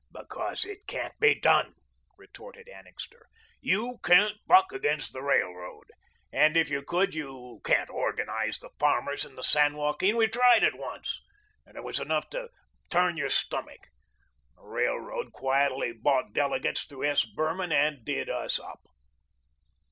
"Because 0.11 0.65
it 0.65 0.87
can't 0.87 1.13
be 1.19 1.35
done," 1.35 1.75
retorted 2.17 2.67
Annixter. 2.67 3.27
"YOU 3.61 3.99
CAN'T 4.03 4.37
BUCK 4.47 4.71
AGAINST 4.73 5.13
THE 5.13 5.21
RAILROAD 5.21 5.91
and 6.31 6.57
if 6.57 6.71
you 6.71 6.81
could 6.81 7.13
you 7.13 7.61
can't 7.63 7.87
organise 7.91 8.57
the 8.57 8.71
farmers 8.79 9.23
in 9.25 9.35
the 9.35 9.43
San 9.43 9.77
Joaquin. 9.77 10.15
We 10.17 10.25
tried 10.25 10.63
it 10.63 10.75
once, 10.75 11.21
and 11.67 11.77
it 11.77 11.83
was 11.83 11.99
enough 11.99 12.31
to 12.31 12.49
turn 12.89 13.15
your 13.15 13.29
stomach. 13.29 13.89
The 14.55 14.63
railroad 14.63 15.33
quietly 15.33 15.91
bought 15.93 16.33
delegates 16.33 16.85
through 16.85 17.05
S. 17.05 17.23
Behrman 17.23 17.71
and 17.71 18.03
did 18.03 18.27
us 18.27 18.57
up." 18.59 18.87